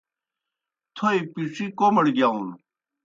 [0.95, 2.47] تھوئے پِڇِی کوْمَڑ گِیاؤن۔